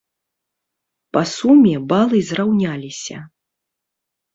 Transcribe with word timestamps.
Па 1.19 1.23
суме 1.33 1.75
балы 1.95 2.19
зраўняліся. 2.33 3.17